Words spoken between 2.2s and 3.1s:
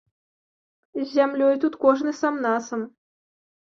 сам-насам.